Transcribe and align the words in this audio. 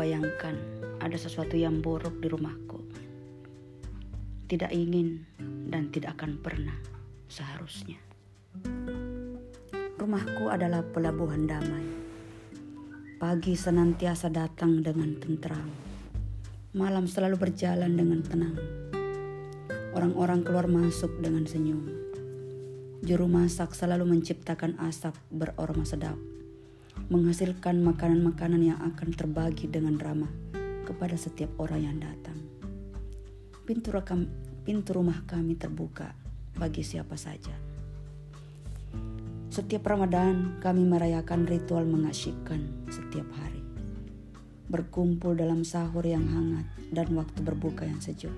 membayangkan 0.00 0.56
ada 1.04 1.12
sesuatu 1.20 1.60
yang 1.60 1.84
buruk 1.84 2.24
di 2.24 2.32
rumahku. 2.32 2.80
Tidak 4.48 4.72
ingin 4.72 5.28
dan 5.68 5.92
tidak 5.92 6.16
akan 6.16 6.40
pernah 6.40 6.72
seharusnya. 7.28 8.00
Rumahku 10.00 10.48
adalah 10.48 10.80
pelabuhan 10.88 11.44
damai. 11.44 11.84
Pagi 13.20 13.52
senantiasa 13.52 14.32
datang 14.32 14.80
dengan 14.80 15.20
tentram. 15.20 15.68
Malam 16.72 17.04
selalu 17.04 17.36
berjalan 17.36 17.92
dengan 17.92 18.24
tenang. 18.24 18.56
Orang-orang 19.92 20.40
keluar 20.48 20.64
masuk 20.64 21.12
dengan 21.20 21.44
senyum. 21.44 21.84
Juru 23.04 23.28
masak 23.28 23.76
selalu 23.76 24.08
menciptakan 24.16 24.80
asap 24.80 25.12
beraroma 25.28 25.84
sedap 25.84 26.29
menghasilkan 27.10 27.82
makanan-makanan 27.82 28.62
yang 28.62 28.78
akan 28.78 29.10
terbagi 29.10 29.66
dengan 29.66 29.98
ramah 29.98 30.30
kepada 30.86 31.18
setiap 31.18 31.50
orang 31.58 31.82
yang 31.82 31.98
datang. 31.98 32.38
Pintu, 33.66 33.90
rekam, 33.90 34.30
pintu 34.62 34.94
rumah 34.94 35.18
kami 35.26 35.58
terbuka 35.58 36.14
bagi 36.54 36.86
siapa 36.86 37.18
saja. 37.18 37.50
Setiap 39.50 39.90
Ramadan 39.90 40.62
kami 40.62 40.86
merayakan 40.86 41.50
ritual 41.50 41.82
mengasyikkan 41.82 42.86
setiap 42.86 43.26
hari. 43.42 43.58
Berkumpul 44.70 45.34
dalam 45.34 45.66
sahur 45.66 46.06
yang 46.06 46.22
hangat 46.30 46.70
dan 46.94 47.10
waktu 47.18 47.42
berbuka 47.42 47.90
yang 47.90 47.98
sejuk. 47.98 48.30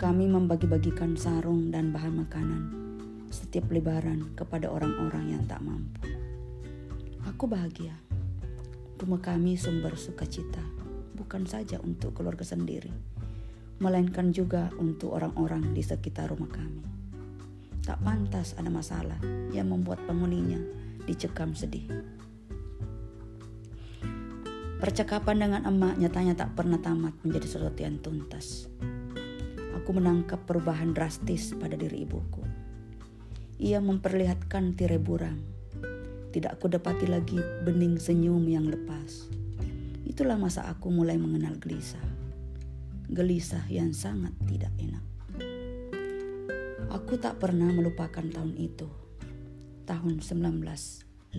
Kami 0.00 0.24
membagi-bagikan 0.24 1.20
sarung 1.20 1.68
dan 1.68 1.92
bahan 1.92 2.16
makanan 2.16 2.62
setiap 3.28 3.68
lebaran 3.68 4.32
kepada 4.32 4.72
orang-orang 4.72 5.36
yang 5.36 5.44
tak 5.44 5.60
mampu. 5.60 6.05
Aku 7.26 7.50
bahagia. 7.50 7.90
Rumah 9.02 9.18
kami 9.18 9.58
sumber 9.58 9.98
sukacita, 9.98 10.62
bukan 11.18 11.42
saja 11.42 11.82
untuk 11.82 12.14
keluarga 12.14 12.46
sendiri, 12.46 12.94
melainkan 13.82 14.30
juga 14.30 14.70
untuk 14.78 15.18
orang-orang 15.18 15.74
di 15.74 15.82
sekitar 15.82 16.30
rumah 16.30 16.46
kami. 16.46 16.86
Tak 17.82 17.98
pantas 18.06 18.54
ada 18.54 18.70
masalah 18.70 19.18
yang 19.50 19.74
membuat 19.74 20.06
penghuninya 20.06 20.62
dicekam 21.02 21.50
sedih. 21.58 21.90
Percakapan 24.78 25.50
dengan 25.50 25.66
emak 25.66 25.98
nyatanya 25.98 26.46
tak 26.46 26.54
pernah 26.54 26.78
tamat 26.78 27.10
menjadi 27.26 27.58
sesuatu 27.58 27.82
yang 27.82 27.98
tuntas. 27.98 28.70
Aku 29.82 29.90
menangkap 29.90 30.46
perubahan 30.46 30.94
drastis 30.94 31.50
pada 31.58 31.74
diri 31.74 32.06
ibuku. 32.06 32.46
Ia 33.58 33.82
memperlihatkan 33.82 34.78
tirai 34.78 35.02
buram 35.02 35.55
tidak 36.36 36.60
aku 36.60 36.68
dapati 36.68 37.08
lagi 37.08 37.40
bening 37.64 37.96
senyum 37.96 38.44
yang 38.44 38.68
lepas. 38.68 39.24
Itulah 40.04 40.36
masa 40.36 40.68
aku 40.68 40.92
mulai 40.92 41.16
mengenal 41.16 41.56
gelisah. 41.56 42.04
Gelisah 43.08 43.64
yang 43.72 43.96
sangat 43.96 44.36
tidak 44.44 44.68
enak. 44.76 45.00
Aku 46.92 47.16
tak 47.16 47.40
pernah 47.40 47.72
melupakan 47.72 48.20
tahun 48.20 48.52
itu. 48.60 48.84
Tahun 49.88 50.20
1955. 50.20 51.32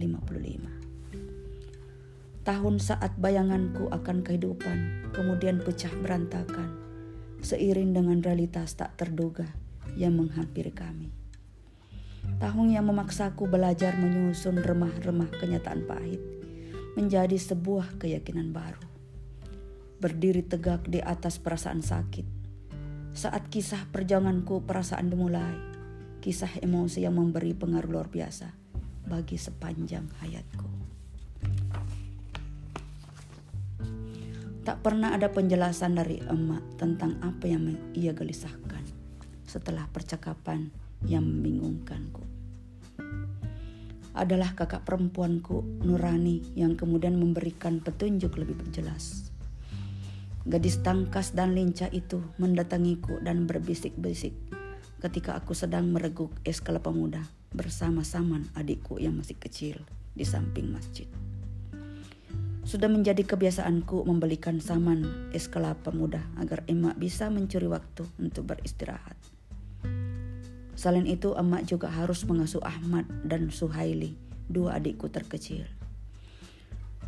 Tahun 2.41 2.75
saat 2.81 3.13
bayanganku 3.21 3.93
akan 3.93 4.25
kehidupan 4.25 5.13
kemudian 5.13 5.61
pecah 5.61 5.93
berantakan 6.01 6.73
seiring 7.45 7.93
dengan 7.93 8.17
realitas 8.25 8.73
tak 8.73 8.97
terduga 8.97 9.45
yang 9.93 10.17
menghampiri 10.17 10.73
kami. 10.73 11.26
Tahun 12.35 12.67
yang 12.67 12.83
memaksaku 12.91 13.47
belajar 13.47 13.95
menyusun 13.95 14.59
remah-remah 14.59 15.31
kenyataan 15.39 15.87
pahit 15.87 16.19
menjadi 16.99 17.39
sebuah 17.39 17.95
keyakinan 17.95 18.51
baru. 18.51 18.83
Berdiri 20.03 20.43
tegak 20.43 20.83
di 20.91 20.99
atas 20.99 21.39
perasaan 21.39 21.79
sakit. 21.79 22.27
Saat 23.15 23.47
kisah 23.47 23.87
perjuanganku 23.89 24.67
perasaan 24.67 25.09
dimulai, 25.09 25.57
kisah 26.19 26.59
emosi 26.61 27.07
yang 27.07 27.17
memberi 27.17 27.55
pengaruh 27.55 27.89
luar 27.89 28.11
biasa 28.11 28.51
bagi 29.07 29.39
sepanjang 29.39 30.05
hayatku. 30.21 30.67
Tak 34.67 34.83
pernah 34.83 35.15
ada 35.15 35.31
penjelasan 35.31 35.95
dari 35.95 36.19
emak 36.27 36.75
tentang 36.75 37.15
apa 37.23 37.47
yang 37.47 37.71
ia 37.95 38.11
gelisahkan 38.11 38.83
setelah 39.47 39.87
percakapan 39.87 40.67
yang 41.05 41.27
membingungkanku. 41.27 42.23
Adalah 44.17 44.57
kakak 44.57 44.81
perempuanku, 44.81 45.85
Nurani, 45.85 46.41
yang 46.57 46.73
kemudian 46.73 47.21
memberikan 47.21 47.77
petunjuk 47.83 48.33
lebih 48.33 48.57
jelas. 48.73 49.29
Gadis 50.47 50.81
tangkas 50.81 51.35
dan 51.37 51.53
lincah 51.53 51.91
itu 51.91 52.23
mendatangiku 52.41 53.19
dan 53.21 53.45
berbisik-bisik 53.45 54.33
ketika 54.97 55.37
aku 55.37 55.53
sedang 55.53 55.93
mereguk 55.93 56.33
es 56.41 56.63
kelapa 56.63 56.89
muda 56.89 57.21
bersama 57.53 58.01
Saman 58.01 58.49
adikku 58.57 58.97
yang 58.97 59.13
masih 59.13 59.37
kecil 59.37 59.77
di 60.17 60.25
samping 60.25 60.73
masjid. 60.73 61.05
Sudah 62.67 62.91
menjadi 62.91 63.23
kebiasaanku 63.23 64.03
membelikan 64.09 64.59
Saman 64.59 65.29
es 65.31 65.45
kelapa 65.47 65.93
muda 65.93 66.19
agar 66.35 66.65
emak 66.67 66.97
bisa 66.97 67.29
mencuri 67.29 67.69
waktu 67.69 68.03
untuk 68.17 68.49
beristirahat. 68.49 69.36
Selain 70.77 71.09
itu, 71.09 71.33
emak 71.33 71.65
juga 71.65 71.89
harus 71.89 72.21
mengasuh 72.29 72.61
Ahmad 72.61 73.09
dan 73.25 73.49
Suhaili, 73.49 74.13
dua 74.45 74.77
adikku 74.77 75.09
terkecil. 75.09 75.65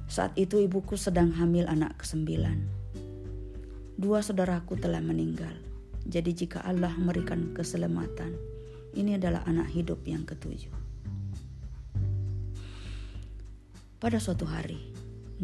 Saat 0.10 0.34
itu 0.42 0.58
ibuku 0.58 0.98
sedang 0.98 1.30
hamil 1.38 1.70
anak 1.70 2.02
kesembilan. 2.02 2.66
Dua 3.94 4.26
saudaraku 4.26 4.74
telah 4.74 5.06
meninggal. 5.06 5.54
Jadi 6.10 6.34
jika 6.34 6.66
Allah 6.66 6.90
memberikan 6.98 7.54
keselamatan, 7.54 8.34
ini 8.98 9.22
adalah 9.22 9.46
anak 9.46 9.70
hidup 9.70 10.02
yang 10.10 10.26
ketujuh. 10.26 10.74
Pada 14.02 14.18
suatu 14.18 14.50
hari, 14.50 14.82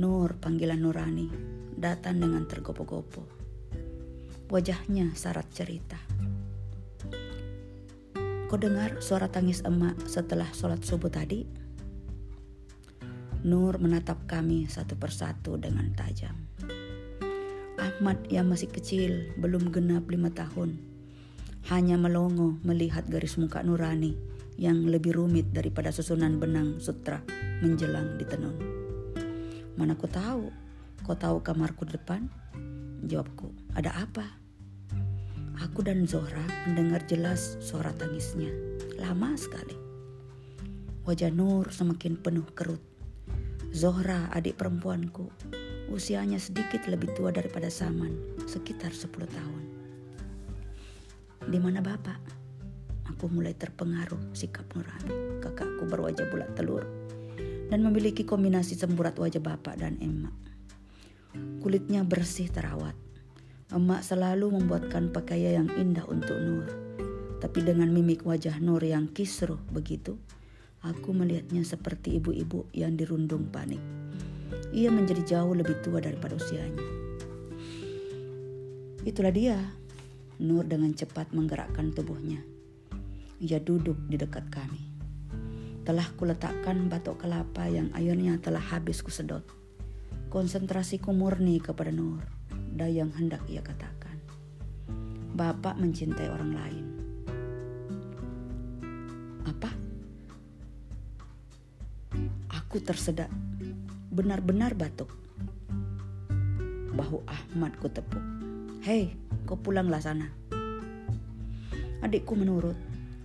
Nur, 0.01 0.33
panggilan 0.41 0.81
Nurani, 0.81 1.29
datang 1.77 2.17
dengan 2.17 2.49
tergopoh-gopoh. 2.49 3.27
Wajahnya 4.49 5.13
syarat 5.13 5.45
cerita. 5.53 6.14
Kau 8.45 8.61
dengar 8.61 9.01
suara 9.01 9.25
tangis 9.25 9.65
emak 9.65 10.05
setelah 10.05 10.45
sholat 10.53 10.85
subuh 10.85 11.09
tadi? 11.09 11.49
Nur 13.41 13.81
menatap 13.81 14.29
kami 14.29 14.69
satu 14.69 14.93
persatu 14.93 15.57
dengan 15.57 15.89
tajam. 15.97 16.37
Ahmad 17.81 18.21
yang 18.29 18.45
masih 18.45 18.69
kecil, 18.69 19.33
belum 19.41 19.73
genap 19.73 20.05
lima 20.13 20.29
tahun, 20.29 20.77
hanya 21.73 21.97
melongo 21.97 22.61
melihat 22.61 23.09
garis 23.09 23.33
muka 23.41 23.65
Nurani 23.65 24.13
yang 24.61 24.85
lebih 24.93 25.17
rumit 25.17 25.49
daripada 25.49 25.89
susunan 25.89 26.37
benang 26.37 26.77
sutra 26.77 27.25
menjelang 27.65 28.13
di 28.21 28.29
tenun. 28.29 28.57
Mana 29.73 29.97
kau 29.97 30.05
tahu? 30.05 30.53
Kau 31.01 31.17
tahu 31.17 31.41
kamarku 31.41 31.89
depan? 31.89 32.29
Jawabku, 33.01 33.49
ada 33.73 33.89
apa? 34.05 34.44
Aku 35.65 35.81
dan 35.81 36.05
Zohra 36.05 36.45
mendengar 36.69 37.01
jelas 37.09 37.57
suara 37.57 37.89
tangisnya. 37.97 38.53
Lama 39.01 39.33
sekali. 39.33 39.73
Wajah 41.09 41.33
Nur 41.33 41.73
semakin 41.73 42.21
penuh 42.21 42.45
kerut. 42.53 42.81
Zohra, 43.73 44.29
adik 44.29 44.61
perempuanku, 44.61 45.25
usianya 45.89 46.37
sedikit 46.37 46.85
lebih 46.85 47.17
tua 47.17 47.33
daripada 47.33 47.65
Saman, 47.73 48.13
sekitar 48.45 48.93
10 48.93 49.09
tahun. 49.25 49.63
Di 51.49 51.57
mana 51.57 51.81
bapak? 51.81 52.21
Aku 53.09 53.25
mulai 53.33 53.57
terpengaruh 53.57 54.37
sikap 54.37 54.69
Nurani. 54.77 55.41
Kakakku 55.41 55.89
berwajah 55.89 56.29
bulat 56.29 56.53
telur 56.53 56.85
dan 57.73 57.81
memiliki 57.81 58.21
kombinasi 58.21 58.77
semburat 58.77 59.17
wajah 59.17 59.41
bapak 59.41 59.81
dan 59.81 59.97
emak. 59.97 60.33
Kulitnya 61.59 62.05
bersih 62.05 62.53
terawat, 62.53 62.93
Emak 63.73 64.05
selalu 64.05 64.61
membuatkan 64.61 65.09
pakaian 65.09 65.65
yang 65.65 65.69
indah 65.73 66.05
untuk 66.05 66.37
Nur. 66.37 66.69
Tapi 67.41 67.65
dengan 67.65 67.89
mimik 67.89 68.21
wajah 68.21 68.61
Nur 68.61 68.77
yang 68.85 69.09
kisruh 69.09 69.57
begitu, 69.73 70.21
aku 70.85 71.17
melihatnya 71.17 71.65
seperti 71.65 72.21
ibu-ibu 72.21 72.69
yang 72.77 72.93
dirundung 72.93 73.49
panik. 73.49 73.81
Ia 74.69 74.93
menjadi 74.93 75.25
jauh 75.25 75.57
lebih 75.57 75.81
tua 75.81 75.97
daripada 75.97 76.37
usianya. 76.37 76.85
Itulah 79.01 79.33
dia. 79.33 79.57
Nur 80.37 80.69
dengan 80.69 80.93
cepat 80.93 81.33
menggerakkan 81.33 81.89
tubuhnya. 81.89 82.45
Ia 83.41 83.57
duduk 83.57 83.97
di 84.05 84.21
dekat 84.21 84.45
kami. 84.53 84.93
Telah 85.81 86.05
kuletakkan 86.13 86.85
batok 86.85 87.25
kelapa 87.25 87.65
yang 87.65 87.89
airnya 87.97 88.37
telah 88.37 88.61
habis 88.61 89.01
kusedot. 89.01 89.41
Konsentrasiku 90.29 91.17
murni 91.17 91.57
kepada 91.57 91.89
Nur 91.89 92.34
ada 92.75 92.91
yang 92.91 93.07
hendak 93.15 93.39
ia 93.47 93.63
katakan. 93.63 94.19
Bapak 95.31 95.79
mencintai 95.79 96.27
orang 96.27 96.51
lain. 96.51 96.85
Apa? 99.47 99.71
Aku 102.51 102.83
tersedak, 102.83 103.31
benar-benar 104.11 104.75
batuk. 104.75 105.07
bahu 106.91 107.23
Ahmad 107.31 107.79
ku 107.79 107.87
tepuk. 107.87 108.19
Hei, 108.83 109.15
kau 109.47 109.55
pulanglah 109.55 110.03
sana. 110.03 110.27
Adikku 112.03 112.35
menurut, 112.35 112.75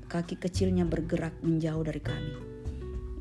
kaki 0.06 0.38
kecilnya 0.38 0.87
bergerak 0.87 1.35
menjauh 1.43 1.82
dari 1.82 1.99
kami. 1.99 2.35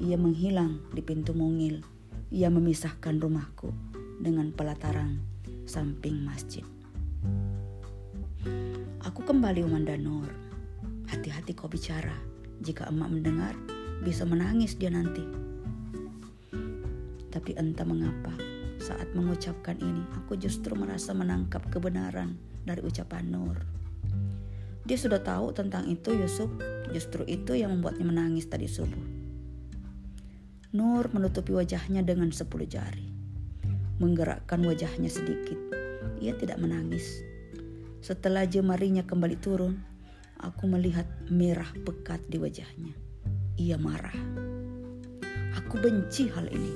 Ia 0.06 0.18
menghilang 0.22 0.94
di 0.94 1.02
pintu 1.02 1.34
mungil. 1.34 1.82
Ia 2.30 2.54
memisahkan 2.54 3.18
rumahku 3.18 3.74
dengan 4.22 4.54
pelataran 4.54 5.29
samping 5.70 6.26
masjid. 6.26 6.66
Aku 9.06 9.22
kembali 9.22 9.62
Umanda 9.62 9.94
Nur. 9.94 10.26
Hati-hati 11.06 11.54
kau 11.54 11.70
bicara. 11.70 12.18
Jika 12.66 12.90
emak 12.90 13.14
mendengar, 13.14 13.54
bisa 14.02 14.26
menangis 14.26 14.74
dia 14.74 14.90
nanti. 14.90 15.22
Tapi 17.30 17.54
entah 17.54 17.86
mengapa, 17.86 18.34
saat 18.82 19.14
mengucapkan 19.14 19.78
ini, 19.78 20.02
aku 20.18 20.34
justru 20.42 20.74
merasa 20.74 21.14
menangkap 21.14 21.62
kebenaran 21.70 22.34
dari 22.66 22.82
ucapan 22.82 23.30
Nur. 23.30 23.62
Dia 24.90 24.98
sudah 24.98 25.22
tahu 25.22 25.54
tentang 25.54 25.86
itu 25.86 26.18
Yusuf, 26.18 26.50
justru 26.90 27.22
itu 27.30 27.54
yang 27.54 27.78
membuatnya 27.78 28.10
menangis 28.10 28.50
tadi 28.50 28.66
subuh. 28.66 29.06
Nur 30.74 31.06
menutupi 31.14 31.54
wajahnya 31.54 32.02
dengan 32.02 32.34
sepuluh 32.34 32.66
jari. 32.66 33.19
Menggerakkan 34.00 34.64
wajahnya 34.64 35.12
sedikit. 35.12 35.60
Ia 36.24 36.32
tidak 36.40 36.60
menangis. 36.60 37.20
Setelah 38.00 38.48
jemarinya 38.48 39.04
kembali 39.04 39.36
turun, 39.44 39.76
aku 40.40 40.72
melihat 40.72 41.04
merah 41.28 41.68
pekat 41.84 42.24
di 42.32 42.40
wajahnya. 42.40 42.96
Ia 43.60 43.76
marah. 43.76 44.16
Aku 45.60 45.76
benci 45.84 46.32
hal 46.32 46.48
ini. 46.48 46.74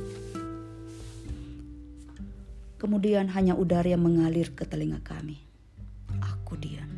Kemudian 2.75 3.31
hanya 3.31 3.55
udara 3.55 3.87
yang 3.87 4.03
mengalir 4.03 4.51
ke 4.51 4.67
telinga 4.67 4.99
kami. 4.99 5.39
Aku 6.19 6.59
diam. 6.59 6.91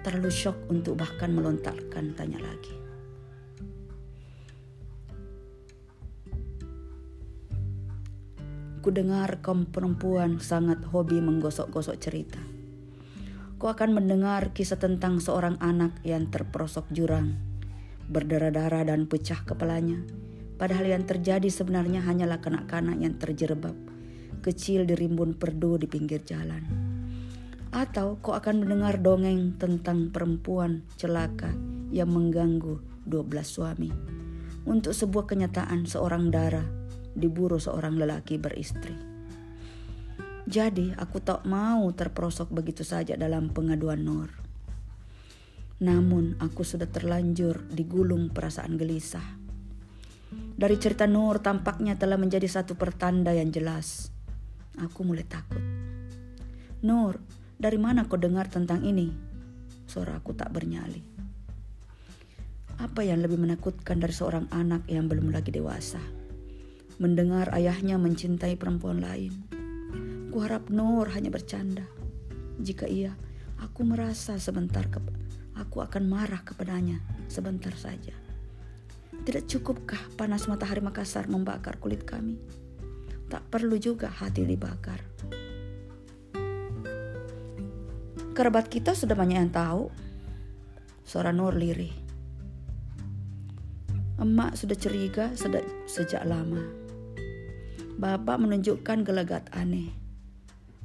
Terlalu 0.00 0.32
shock 0.32 0.56
untuk 0.72 0.96
bahkan 0.96 1.28
melontarkan 1.36 2.16
tanya 2.16 2.40
lagi. 2.40 2.83
Ku 8.84 8.92
dengar 8.92 9.40
kaum 9.40 9.64
perempuan 9.64 10.44
sangat 10.44 10.84
hobi 10.92 11.16
menggosok-gosok 11.16 11.96
cerita. 11.96 12.36
Kau 13.56 13.72
akan 13.72 13.96
mendengar 13.96 14.52
kisah 14.52 14.76
tentang 14.76 15.24
seorang 15.24 15.56
anak 15.56 15.96
yang 16.04 16.28
terperosok 16.28 16.92
jurang, 16.92 17.32
berdarah-darah 18.12 18.84
dan 18.84 19.08
pecah 19.08 19.40
kepalanya. 19.48 20.04
Padahal 20.60 20.84
yang 20.84 21.08
terjadi 21.08 21.48
sebenarnya 21.48 22.04
hanyalah 22.04 22.44
kanak-kanak 22.44 23.00
yang 23.00 23.16
terjerebab 23.16 23.72
kecil 24.44 24.84
di 24.84 24.92
rimbun 24.92 25.32
perdu 25.32 25.80
di 25.80 25.88
pinggir 25.88 26.20
jalan. 26.20 26.68
Atau 27.72 28.20
kau 28.20 28.36
akan 28.36 28.68
mendengar 28.68 29.00
dongeng 29.00 29.56
tentang 29.56 30.12
perempuan 30.12 30.84
celaka 31.00 31.56
yang 31.88 32.12
mengganggu 32.12 32.84
12 33.08 33.32
suami. 33.48 33.88
Untuk 34.68 34.92
sebuah 34.92 35.24
kenyataan 35.24 35.88
seorang 35.88 36.28
darah 36.28 36.83
diburu 37.14 37.62
seorang 37.62 37.96
lelaki 37.96 38.36
beristri. 38.36 38.94
Jadi 40.44 40.92
aku 40.92 41.24
tak 41.24 41.48
mau 41.48 41.88
terperosok 41.94 42.52
begitu 42.52 42.84
saja 42.84 43.16
dalam 43.16 43.48
pengaduan 43.48 44.04
Nur. 44.04 44.30
Namun 45.80 46.36
aku 46.38 46.66
sudah 46.66 46.86
terlanjur 46.86 47.64
digulung 47.72 48.28
perasaan 48.28 48.76
gelisah. 48.76 49.24
Dari 50.34 50.76
cerita 50.76 51.08
Nur 51.08 51.40
tampaknya 51.40 51.96
telah 51.96 52.20
menjadi 52.20 52.46
satu 52.46 52.76
pertanda 52.76 53.32
yang 53.32 53.48
jelas 53.48 54.14
Aku 54.74 55.06
mulai 55.06 55.22
takut. 55.22 55.62
Nur, 56.82 57.22
dari 57.54 57.78
mana 57.78 58.10
kau 58.10 58.18
dengar 58.18 58.50
tentang 58.50 58.82
ini? 58.82 59.06
Suara 59.86 60.18
aku 60.18 60.34
tak 60.34 60.50
bernyali. 60.50 60.98
Apa 62.82 63.06
yang 63.06 63.22
lebih 63.22 63.38
menakutkan 63.38 64.02
dari 64.02 64.10
seorang 64.10 64.50
anak 64.50 64.82
yang 64.90 65.06
belum 65.06 65.30
lagi 65.30 65.54
dewasa? 65.54 66.02
Mendengar 67.02 67.50
ayahnya 67.54 67.98
mencintai 67.98 68.54
perempuan 68.54 69.02
lain. 69.02 69.34
Kuharap 70.30 70.70
Nur 70.70 71.10
hanya 71.14 71.30
bercanda. 71.30 71.86
Jika 72.58 72.86
iya, 72.86 73.14
aku 73.58 73.82
merasa 73.82 74.38
sebentar 74.38 74.86
ke 74.90 75.02
aku 75.54 75.82
akan 75.82 76.06
marah 76.06 76.42
kepadanya 76.42 76.98
sebentar 77.30 77.74
saja. 77.74 78.14
Tidak 79.14 79.46
cukupkah 79.46 80.00
panas 80.18 80.50
matahari 80.50 80.82
Makassar 80.82 81.30
membakar 81.30 81.78
kulit 81.78 82.02
kami? 82.02 82.38
tak 83.34 83.42
perlu 83.50 83.74
juga 83.82 84.06
hati 84.06 84.46
dibakar. 84.46 85.02
Kerabat 88.34 88.70
kita 88.70 88.94
sudah 88.94 89.18
banyak 89.18 89.38
yang 89.42 89.50
tahu. 89.50 89.90
Suara 91.02 91.34
Nur 91.34 91.58
lirih. 91.58 91.90
Emak 94.22 94.54
sudah 94.54 94.78
curiga 94.78 95.34
sejak 95.90 96.22
lama. 96.22 96.83
Bapak 98.04 98.36
menunjukkan 98.36 99.00
gelagat 99.00 99.48
aneh. 99.56 99.88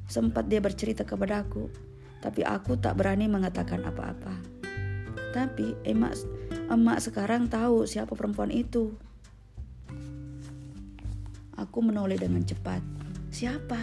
Sempat 0.08 0.48
dia 0.48 0.56
bercerita 0.56 1.04
kepadaku, 1.04 1.68
tapi 2.24 2.40
aku 2.48 2.80
tak 2.80 2.96
berani 2.96 3.28
mengatakan 3.28 3.84
apa-apa. 3.84 4.40
Tapi 5.28 5.76
emak, 5.84 6.16
emak 6.72 7.04
sekarang 7.04 7.44
tahu 7.52 7.84
siapa 7.84 8.16
perempuan 8.16 8.48
itu. 8.48 8.96
Aku 11.60 11.84
menoleh 11.84 12.16
dengan 12.16 12.40
cepat. 12.40 12.80
Siapa? 13.28 13.76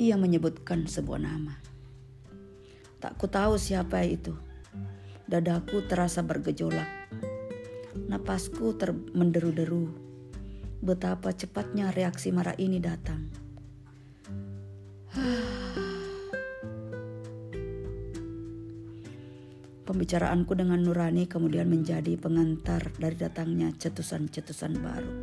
Ia 0.00 0.16
menyebutkan 0.16 0.88
sebuah 0.88 1.20
nama. 1.20 1.60
Tak 3.04 3.20
ku 3.20 3.28
tahu 3.28 3.60
siapa 3.60 4.00
itu. 4.08 4.32
Dadaku 5.28 5.84
terasa 5.84 6.24
bergejolak. 6.24 6.99
Napasku 8.10 8.74
ter 8.74 8.90
menderu-deru. 8.90 9.86
Betapa 10.82 11.30
cepatnya 11.30 11.94
reaksi 11.94 12.34
marah 12.34 12.58
ini 12.58 12.82
datang. 12.82 13.30
Pembicaraanku 19.86 20.58
dengan 20.58 20.82
Nurani 20.82 21.30
kemudian 21.30 21.70
menjadi 21.70 22.18
pengantar 22.18 22.90
dari 22.98 23.14
datangnya 23.14 23.70
cetusan-cetusan 23.78 24.82
baru. 24.82 25.14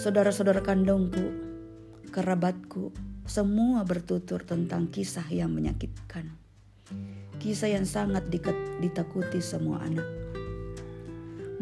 Saudara-saudara 0.00 0.64
kandungku, 0.64 1.36
kerabatku, 2.08 2.96
semua 3.28 3.84
bertutur 3.84 4.40
tentang 4.40 4.88
kisah 4.88 5.28
yang 5.28 5.52
menyakitkan. 5.52 6.32
Kisah 7.36 7.76
yang 7.76 7.84
sangat 7.84 8.32
ditakuti 8.80 9.44
semua 9.44 9.84
anak. 9.84 10.21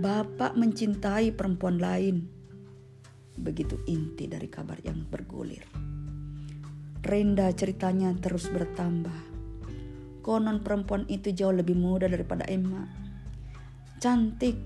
Bapak 0.00 0.56
mencintai 0.56 1.36
perempuan 1.36 1.76
lain. 1.76 2.24
Begitu 3.36 3.84
inti 3.84 4.24
dari 4.24 4.48
kabar 4.48 4.80
yang 4.80 5.04
bergulir. 5.04 5.68
Renda 7.04 7.52
ceritanya 7.52 8.16
terus 8.16 8.48
bertambah 8.48 9.30
Konon 10.20 10.60
perempuan 10.60 11.08
itu 11.08 11.32
jauh 11.32 11.52
lebih 11.52 11.72
muda 11.72 12.04
daripada 12.04 12.44
Emma. 12.44 12.84
Cantik. 13.96 14.56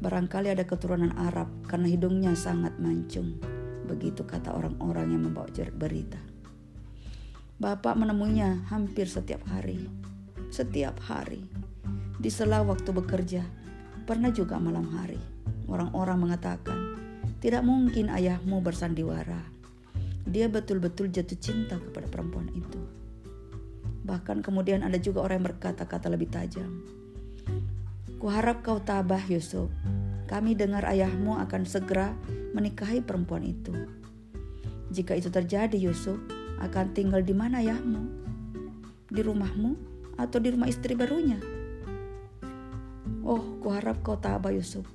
Barangkali 0.00 0.48
ada 0.48 0.64
keturunan 0.64 1.12
Arab 1.12 1.48
karena 1.68 1.92
hidungnya 1.92 2.32
sangat 2.32 2.72
mancung. 2.80 3.36
Begitu 3.84 4.24
kata 4.24 4.56
orang-orang 4.56 5.12
yang 5.12 5.28
membawa 5.28 5.52
berita. 5.76 6.16
Bapak 7.60 8.00
menemuinya 8.00 8.64
hampir 8.72 9.04
setiap 9.12 9.44
hari. 9.44 9.88
Setiap 10.48 10.96
hari. 11.04 11.44
Di 12.16 12.32
sela 12.32 12.64
waktu 12.64 12.96
bekerja. 12.96 13.59
Pernah 14.10 14.34
juga 14.34 14.58
malam 14.58 14.90
hari. 14.90 15.22
Orang-orang 15.70 16.18
mengatakan, 16.26 16.98
tidak 17.38 17.62
mungkin 17.62 18.10
ayahmu 18.10 18.58
bersandiwara. 18.58 19.38
Dia 20.26 20.50
betul-betul 20.50 21.14
jatuh 21.14 21.38
cinta 21.38 21.78
kepada 21.78 22.10
perempuan 22.10 22.50
itu. 22.50 22.82
Bahkan 24.02 24.42
kemudian 24.42 24.82
ada 24.82 24.98
juga 24.98 25.22
orang 25.22 25.38
yang 25.38 25.54
berkata-kata 25.54 26.10
lebih 26.10 26.26
tajam. 26.26 26.82
Kuharap 28.18 28.66
kau 28.66 28.82
tabah 28.82 29.22
Yusuf. 29.30 29.70
Kami 30.26 30.58
dengar 30.58 30.90
ayahmu 30.90 31.38
akan 31.46 31.62
segera 31.62 32.10
menikahi 32.50 33.06
perempuan 33.06 33.46
itu. 33.46 33.70
Jika 34.90 35.14
itu 35.14 35.30
terjadi 35.30 35.78
Yusuf, 35.78 36.18
akan 36.58 36.98
tinggal 36.98 37.22
di 37.22 37.30
mana 37.30 37.62
ayahmu? 37.62 38.10
Di 39.06 39.22
rumahmu 39.22 39.78
atau 40.18 40.42
di 40.42 40.50
rumah 40.50 40.66
istri 40.66 40.98
barunya? 40.98 41.59
Oh, 43.20 43.60
kuharap 43.60 44.00
kau 44.00 44.16
tabah 44.16 44.52
Yusuf. 44.52 44.88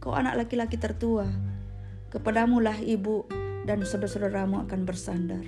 Kau 0.00 0.12
anak 0.12 0.36
laki-laki 0.36 0.76
tertua. 0.76 1.28
Kepadamulah 2.12 2.76
ibu 2.80 3.24
dan 3.64 3.84
saudara-saudaramu 3.84 4.68
akan 4.68 4.80
bersandar. 4.84 5.44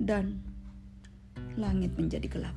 Dan 0.00 0.44
langit 1.56 1.96
menjadi 1.96 2.28
gelap. 2.28 2.56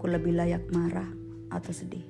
Aku 0.00 0.08
lebih 0.08 0.32
layak 0.32 0.64
marah 0.72 1.12
atau 1.52 1.76
sedih. 1.76 2.08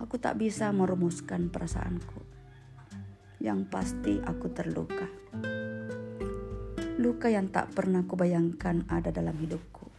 Aku 0.00 0.16
tak 0.16 0.40
bisa 0.40 0.72
merumuskan 0.72 1.52
perasaanku. 1.52 2.24
Yang 3.36 3.68
pasti 3.68 4.16
aku 4.16 4.48
terluka. 4.56 5.12
Luka 6.96 7.28
yang 7.28 7.52
tak 7.52 7.76
pernah 7.76 8.00
kubayangkan 8.08 8.88
ada 8.88 9.12
dalam 9.12 9.36
hidupku. 9.36 9.92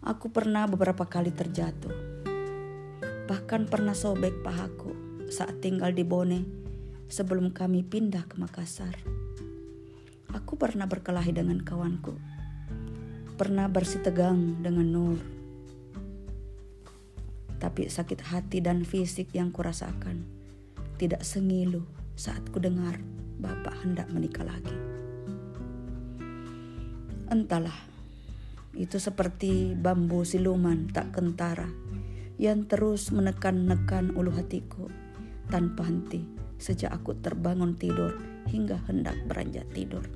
Aku 0.00 0.32
pernah 0.32 0.64
beberapa 0.64 1.04
kali 1.04 1.36
terjatuh. 1.36 2.24
Bahkan 3.28 3.68
pernah 3.68 3.92
sobek 3.92 4.40
pahaku 4.40 5.28
saat 5.28 5.60
tinggal 5.60 5.92
di 5.92 6.08
Bone 6.08 6.40
sebelum 7.12 7.52
kami 7.52 7.84
pindah 7.84 8.24
ke 8.24 8.40
Makassar. 8.40 8.96
Aku 10.32 10.56
pernah 10.56 10.88
berkelahi 10.88 11.36
dengan 11.36 11.60
kawanku. 11.60 12.33
Pernah 13.34 13.66
bersitegang 13.66 14.62
dengan 14.62 14.86
Nur 14.86 15.34
tapi 17.64 17.88
sakit 17.88 18.20
hati 18.28 18.60
dan 18.60 18.84
fisik 18.84 19.32
yang 19.32 19.48
kurasakan 19.48 20.20
tidak 21.00 21.24
sengilu 21.24 21.80
saat 22.12 22.44
ku 22.52 22.60
dengar 22.60 23.00
Bapak 23.34 23.82
hendak 23.82 24.08
menikah 24.14 24.46
lagi. 24.46 24.76
Entahlah, 27.28 27.74
itu 28.78 29.00
seperti 29.00 29.74
bambu 29.74 30.22
siluman 30.22 30.86
tak 30.92 31.10
kentara 31.10 31.66
yang 32.38 32.68
terus 32.70 33.10
menekan-nekan 33.10 34.14
ulu 34.14 34.30
hatiku 34.30 34.86
tanpa 35.50 35.88
henti 35.88 36.22
sejak 36.62 36.94
aku 36.94 37.18
terbangun 37.18 37.74
tidur 37.74 38.14
hingga 38.48 38.78
hendak 38.86 39.18
beranjak 39.26 39.66
tidur. 39.74 40.06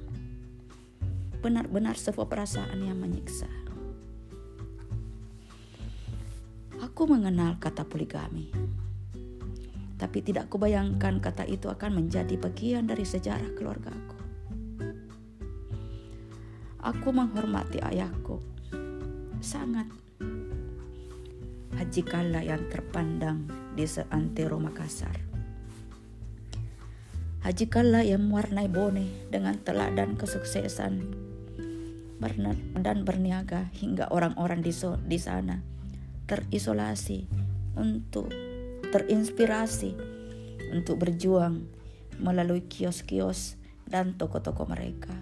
Benar-benar 1.39 1.95
sebuah 1.95 2.27
perasaan 2.27 2.83
yang 2.83 2.99
menyiksa. 2.99 3.47
Aku 6.79 7.07
mengenal 7.07 7.59
kata 7.63 7.87
poligami. 7.87 8.51
Tapi 9.99 10.19
tidak 10.23 10.51
kubayangkan 10.51 11.19
kata 11.19 11.43
itu 11.47 11.67
akan 11.67 12.03
menjadi 12.03 12.39
bagian 12.39 12.87
dari 12.87 13.03
sejarah 13.03 13.51
keluarga 13.59 13.91
aku. 13.91 14.19
Aku 16.79 17.11
menghormati 17.11 17.83
ayahku. 17.83 18.39
Sangat. 19.43 19.91
Haji 21.75 22.03
Kala 22.07 22.43
yang 22.43 22.67
terpandang 22.71 23.47
di 23.79 23.87
seantero 23.87 24.59
Makassar. 24.59 25.15
Haji 27.47 27.67
Kala 27.71 28.03
yang 28.03 28.27
mewarnai 28.27 28.67
Bone 28.67 29.31
dengan 29.31 29.59
teladan 29.63 30.19
kesuksesan 30.19 31.28
dan 32.75 33.07
berniaga 33.07 33.71
hingga 33.79 34.11
orang-orang 34.11 34.61
di, 34.61 34.75
di 35.07 35.19
sana 35.19 35.79
terisolasi, 36.29 37.25
untuk 37.79 38.29
terinspirasi, 38.93 39.97
untuk 40.77 41.01
berjuang 41.01 41.65
melalui 42.21 42.69
kios-kios 42.69 43.57
dan 43.89 44.21
toko-toko 44.21 44.69
mereka. 44.69 45.17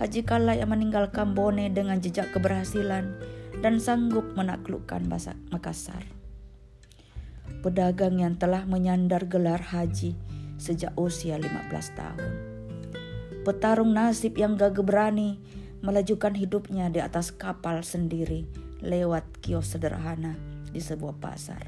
Haji 0.00 0.24
Kala 0.24 0.56
yang 0.56 0.72
meninggalkan 0.72 1.36
Bone 1.36 1.68
dengan 1.68 2.00
jejak 2.00 2.32
keberhasilan 2.32 3.20
dan 3.60 3.74
sanggup 3.76 4.32
menaklukkan 4.32 5.04
Makassar. 5.52 6.08
Pedagang 7.60 8.16
yang 8.16 8.40
telah 8.40 8.64
menyandar 8.64 9.28
gelar 9.28 9.60
haji 9.60 10.16
sejak 10.56 10.96
usia 10.96 11.36
15 11.36 11.68
tahun. 11.92 12.49
Petarung 13.50 13.90
nasib 13.90 14.38
yang 14.38 14.54
gagah 14.54 14.86
berani 14.86 15.42
melajukan 15.82 16.38
hidupnya 16.38 16.86
di 16.86 17.02
atas 17.02 17.34
kapal 17.34 17.82
sendiri 17.82 18.46
lewat 18.78 19.42
kios 19.42 19.74
sederhana 19.74 20.38
di 20.70 20.78
sebuah 20.78 21.18
pasar. 21.18 21.66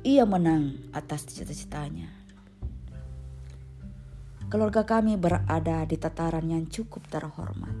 Ia 0.00 0.24
menang 0.24 0.80
atas 0.96 1.28
cita-citanya. 1.28 2.08
Keluarga 4.48 4.88
kami 4.88 5.20
berada 5.20 5.84
di 5.84 6.00
tataran 6.00 6.48
yang 6.48 6.64
cukup 6.72 7.04
terhormat. 7.12 7.76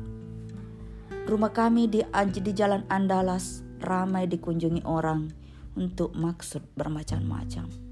Rumah 1.24 1.52
kami 1.56 1.88
di, 1.88 2.04
di 2.44 2.52
Jalan 2.52 2.84
Andalas 2.92 3.64
ramai 3.80 4.28
dikunjungi 4.28 4.84
orang 4.84 5.32
untuk 5.80 6.12
maksud 6.12 6.60
bermacam-macam. 6.76 7.85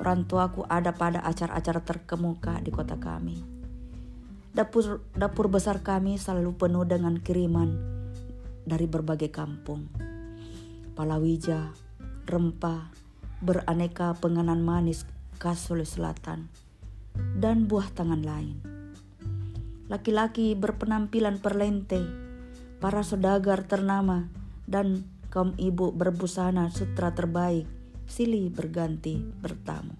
Orang 0.00 0.24
tuaku 0.24 0.64
ada 0.64 0.96
pada 0.96 1.20
acara-acara 1.20 1.84
terkemuka 1.84 2.56
di 2.64 2.72
kota 2.72 2.96
kami. 2.96 3.36
Dapur, 4.56 5.04
dapur 5.12 5.52
besar 5.52 5.84
kami 5.84 6.16
selalu 6.16 6.56
penuh 6.56 6.88
dengan 6.88 7.20
kiriman 7.20 7.76
dari 8.64 8.88
berbagai 8.88 9.28
kampung. 9.28 9.92
Palawija, 10.96 11.76
rempah, 12.24 12.88
beraneka 13.44 14.16
penganan 14.16 14.64
manis 14.64 15.04
khas 15.36 15.68
Sulawesi 15.68 16.00
Selatan, 16.00 16.48
dan 17.36 17.68
buah 17.68 17.92
tangan 17.92 18.24
lain. 18.24 18.56
Laki-laki 19.92 20.56
berpenampilan 20.56 21.44
perlente, 21.44 22.00
para 22.80 23.04
saudagar 23.04 23.68
ternama, 23.68 24.32
dan 24.64 25.04
kaum 25.28 25.52
ibu 25.60 25.92
berbusana 25.92 26.72
sutra 26.72 27.12
terbaik 27.12 27.79
silih 28.10 28.50
berganti 28.50 29.22
bertamu. 29.22 29.94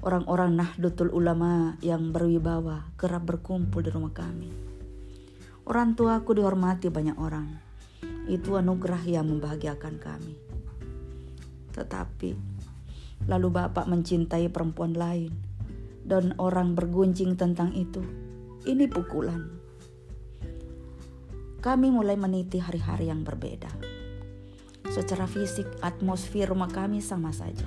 Orang-orang 0.00 0.56
Nahdlatul 0.56 1.12
Ulama 1.12 1.76
yang 1.84 2.10
berwibawa 2.10 2.88
kerap 2.96 3.28
berkumpul 3.28 3.84
di 3.84 3.90
rumah 3.90 4.14
kami 4.14 4.66
Orang 5.66 5.98
tuaku 5.98 6.38
dihormati 6.38 6.94
banyak 6.94 7.18
orang. 7.18 7.58
Itu 8.30 8.54
anugerah 8.54 9.02
yang 9.02 9.26
membahagiakan 9.26 9.98
kami. 9.98 10.38
Tetapi, 11.74 12.30
lalu 13.26 13.48
bapak 13.50 13.90
mencintai 13.90 14.46
perempuan 14.46 14.94
lain, 14.94 15.34
dan 16.06 16.38
orang 16.38 16.78
bergunjing 16.78 17.34
tentang 17.34 17.74
itu. 17.74 17.98
Ini 18.62 18.86
pukulan. 18.86 19.42
Kami 21.58 21.90
mulai 21.90 22.14
meniti 22.14 22.62
hari-hari 22.62 23.10
yang 23.10 23.26
berbeda. 23.26 23.95
Secara 24.90 25.26
fisik, 25.26 25.66
atmosfer 25.82 26.48
rumah 26.50 26.70
kami 26.70 27.02
sama 27.02 27.34
saja. 27.34 27.66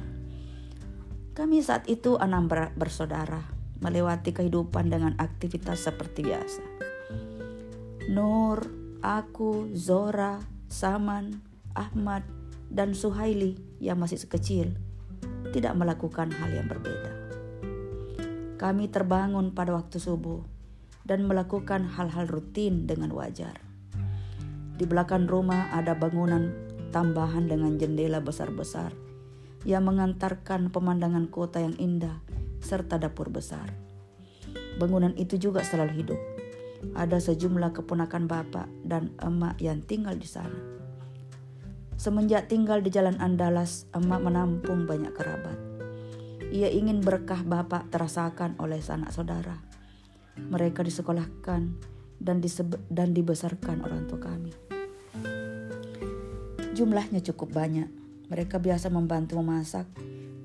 Kami 1.35 1.63
saat 1.63 1.87
itu 1.87 2.19
enam 2.19 2.51
bersaudara, 2.75 3.43
melewati 3.79 4.35
kehidupan 4.35 4.91
dengan 4.91 5.15
aktivitas 5.15 5.87
seperti 5.87 6.27
biasa 6.27 6.79
Nur, 8.09 8.65
aku, 9.05 9.69
Zora, 9.77 10.41
Saman, 10.65 11.45
Ahmad, 11.77 12.25
dan 12.65 12.97
Suhaili 12.97 13.53
yang 13.77 14.01
masih 14.01 14.17
sekecil 14.17 14.73
tidak 15.53 15.77
melakukan 15.77 16.33
hal 16.33 16.49
yang 16.49 16.65
berbeda. 16.65 17.13
Kami 18.57 18.89
terbangun 18.89 19.53
pada 19.53 19.77
waktu 19.77 20.01
subuh 20.01 20.41
dan 21.05 21.29
melakukan 21.29 21.85
hal-hal 21.85 22.25
rutin 22.25 22.89
dengan 22.89 23.13
wajar. 23.13 23.61
Di 24.73 24.89
belakang 24.89 25.29
rumah 25.29 25.69
ada 25.69 25.93
bangunan 25.93 26.49
tambahan 26.89 27.49
dengan 27.49 27.77
jendela 27.77 28.21
besar-besar 28.21 28.93
yang 29.67 29.85
mengantarkan 29.85 30.71
pemandangan 30.71 31.27
kota 31.27 31.59
yang 31.59 31.75
indah 31.77 32.21
serta 32.59 32.99
dapur 32.99 33.31
besar. 33.31 33.71
Bangunan 34.79 35.11
itu 35.19 35.35
juga 35.35 35.63
selalu 35.63 35.93
hidup 36.03 36.19
ada 36.95 37.19
sejumlah 37.19 37.75
keponakan 37.75 38.25
bapak 38.27 38.67
dan 38.87 39.11
emak 39.19 39.59
yang 39.59 39.83
tinggal 39.83 40.15
di 40.15 40.27
sana. 40.27 40.55
Semenjak 41.99 42.47
tinggal 42.47 42.79
di 42.79 42.87
Jalan 42.87 43.19
Andalas, 43.19 43.83
emak 43.91 44.23
menampung 44.23 44.87
banyak 44.87 45.11
kerabat. 45.11 45.59
Ia 46.49 46.71
ingin 46.71 47.03
berkah 47.03 47.43
bapak 47.43 47.91
terasakan 47.91 48.55
oleh 48.63 48.79
sanak 48.79 49.11
saudara. 49.11 49.59
Mereka 50.39 50.87
disekolahkan 50.87 51.61
dan, 52.23 52.37
dan 52.87 53.09
dibesarkan 53.11 53.83
orang 53.83 54.07
tua 54.07 54.23
kami. 54.23 54.78
Jumlahnya 56.79 57.19
cukup 57.19 57.51
banyak. 57.59 57.91
Mereka 58.31 58.63
biasa 58.63 58.87
membantu 58.87 59.35
memasak 59.43 59.83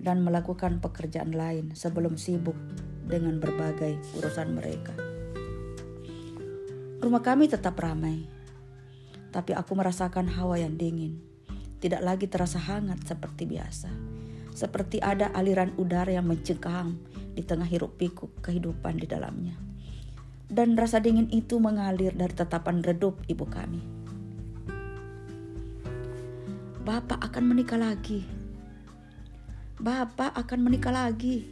dan 0.02 0.18
melakukan 0.26 0.82
pekerjaan 0.82 1.30
lain 1.30 1.78
sebelum 1.78 2.18
sibuk 2.18 2.58
dengan 3.06 3.38
berbagai 3.38 4.02
urusan 4.18 4.50
mereka. 4.50 4.90
Rumah 6.98 7.22
kami 7.22 7.46
tetap 7.46 7.78
ramai, 7.78 8.26
tapi 9.30 9.54
aku 9.54 9.78
merasakan 9.78 10.26
hawa 10.34 10.58
yang 10.58 10.74
dingin. 10.74 11.22
Tidak 11.78 12.02
lagi 12.02 12.26
terasa 12.26 12.58
hangat 12.58 13.06
seperti 13.06 13.46
biasa, 13.46 13.94
seperti 14.58 14.98
ada 14.98 15.30
aliran 15.38 15.70
udara 15.78 16.10
yang 16.18 16.26
mencengkam 16.26 16.98
di 17.30 17.46
tengah 17.46 17.70
hiruk 17.70 17.94
pikuk 17.94 18.42
kehidupan 18.42 18.98
di 18.98 19.06
dalamnya. 19.06 19.54
Dan 20.50 20.74
rasa 20.74 20.98
dingin 20.98 21.30
itu 21.30 21.62
mengalir 21.62 22.10
dari 22.10 22.34
tatapan 22.34 22.82
redup 22.82 23.22
ibu 23.30 23.46
kami. 23.46 23.93
Bapak 26.84 27.16
akan 27.16 27.48
menikah 27.48 27.80
lagi. 27.80 28.28
Bapak 29.80 30.36
akan 30.36 30.68
menikah 30.68 30.92
lagi. 30.92 31.48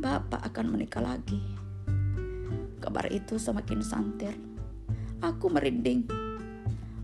Bapak 0.00 0.40
akan 0.40 0.72
menikah 0.72 1.04
lagi. 1.04 1.36
Kabar 2.80 3.12
itu 3.12 3.36
semakin 3.36 3.84
santer. 3.84 4.32
Aku 5.20 5.52
merinding. 5.52 6.08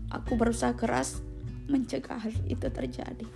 Aku 0.09 0.33
berusaha 0.33 0.73
keras 0.73 1.21
mencegah 1.69 2.17
hal 2.17 2.33
itu 2.49 2.65
terjadi. 2.73 3.29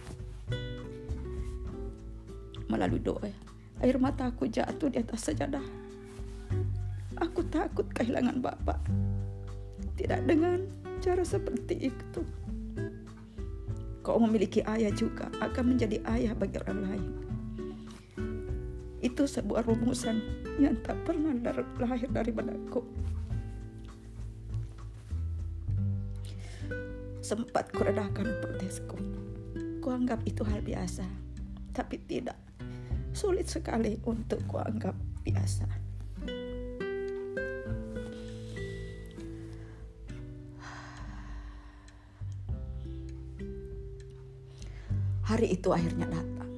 Melalui 2.65 2.97
doa, 2.97 3.29
air 3.77 4.01
mataku 4.01 4.49
jatuh 4.49 4.89
di 4.89 5.05
atas 5.05 5.21
sejadah. 5.21 5.61
Aku 7.21 7.45
takut 7.53 7.85
kehilangan 7.93 8.41
Bapak. 8.41 8.81
Tidak 9.93 10.25
dengan 10.25 10.65
cara 10.97 11.21
seperti 11.21 11.93
itu. 11.93 12.44
Kau 14.05 14.21
memiliki 14.21 14.61
ayah 14.69 14.93
juga 14.93 15.33
akan 15.41 15.73
menjadi 15.73 15.97
ayah 16.13 16.37
bagi 16.37 16.61
orang 16.61 16.79
lain. 16.85 17.05
Itu 19.01 19.25
sebuah 19.25 19.65
rumusan 19.65 20.21
yang 20.61 20.77
tak 20.85 21.01
pernah 21.09 21.33
lahir 21.81 22.05
dari 22.13 22.29
benakku. 22.29 22.85
Sempat 27.25 27.73
kuredakan 27.73 28.29
protesku. 28.45 28.93
Kuanggap 29.81 30.21
itu 30.29 30.45
hal 30.45 30.61
biasa, 30.61 31.05
tapi 31.73 31.97
tidak. 32.05 32.37
Sulit 33.09 33.49
sekali 33.49 33.97
untuk 34.05 34.37
kuanggap 34.45 34.93
biasa. 35.25 35.84
Hari 45.45 45.61
itu 45.61 45.69
akhirnya 45.69 46.09
datang. 46.09 46.49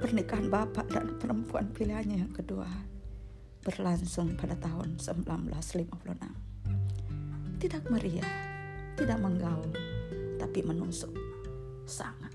Pernikahan 0.00 0.48
bapak 0.48 0.96
dan 0.96 1.12
perempuan 1.20 1.68
pilihannya 1.68 2.24
yang 2.24 2.32
kedua 2.32 2.64
berlangsung 3.60 4.32
pada 4.32 4.56
tahun 4.56 4.96
1956. 4.96 7.60
Tidak 7.60 7.84
meriah, 7.92 8.32
tidak 8.96 9.20
menggaul, 9.20 9.76
tapi 10.40 10.64
menusuk 10.64 11.12
sangat. 11.84 12.32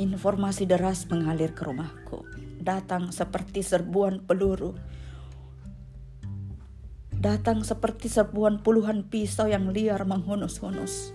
Informasi 0.00 0.64
deras 0.64 1.04
mengalir 1.12 1.52
ke 1.52 1.60
rumahku, 1.60 2.24
datang 2.64 3.12
seperti 3.12 3.60
serbuan 3.60 4.24
peluru 4.24 4.87
datang 7.28 7.60
seperti 7.60 8.08
serbuan 8.08 8.64
puluhan 8.64 9.04
pisau 9.04 9.52
yang 9.52 9.68
liar 9.68 10.00
menghunus-hunus. 10.08 11.12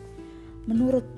Menurut 0.70 1.10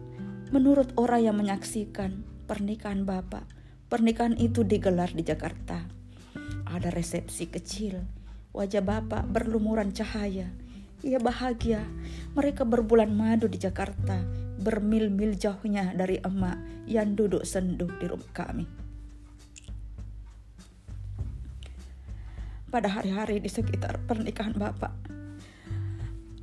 menurut 0.56 0.96
orang 0.96 1.28
yang 1.28 1.36
menyaksikan 1.36 2.24
pernikahan 2.48 3.04
Bapak, 3.04 3.44
pernikahan 3.92 4.40
itu 4.40 4.64
digelar 4.64 5.12
di 5.12 5.28
Jakarta. 5.28 5.84
Ada 6.64 6.96
resepsi 6.96 7.52
kecil, 7.52 8.08
wajah 8.56 8.80
Bapak 8.80 9.28
berlumuran 9.28 9.92
cahaya. 9.92 10.48
Ia 11.04 11.20
bahagia, 11.20 11.84
mereka 12.32 12.64
berbulan 12.64 13.12
madu 13.12 13.52
di 13.52 13.60
Jakarta, 13.60 14.24
bermil-mil 14.64 15.36
jauhnya 15.36 15.92
dari 15.92 16.24
emak 16.24 16.88
yang 16.88 17.20
duduk 17.20 17.44
senduh 17.44 17.92
di 18.00 18.08
rumah 18.08 18.32
kami. 18.32 18.85
Pada 22.76 22.92
hari-hari 22.92 23.40
di 23.40 23.48
sekitar 23.48 24.04
pernikahan 24.04 24.52
Bapak. 24.52 24.92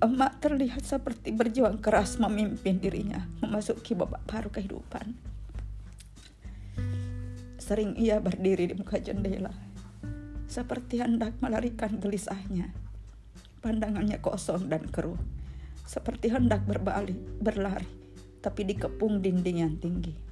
Emak 0.01 0.40
terlihat 0.40 0.81
seperti 0.81 1.29
berjuang 1.29 1.77
keras 1.77 2.16
memimpin 2.16 2.81
dirinya 2.81 3.29
memasuki 3.45 3.92
babak 3.92 4.25
baru 4.25 4.49
kehidupan. 4.49 5.12
Sering 7.61 8.01
ia 8.01 8.16
berdiri 8.16 8.64
di 8.64 8.73
muka 8.73 8.97
jendela, 8.97 9.53
seperti 10.49 11.05
hendak 11.05 11.37
melarikan 11.45 12.01
gelisahnya. 12.01 12.73
Pandangannya 13.61 14.16
kosong 14.25 14.73
dan 14.73 14.88
keruh, 14.88 15.21
seperti 15.85 16.33
hendak 16.33 16.64
berbalik, 16.64 17.21
berlari, 17.45 17.92
tapi 18.40 18.64
dikepung 18.73 19.21
dinding 19.21 19.68
yang 19.68 19.77
tinggi. 19.77 20.32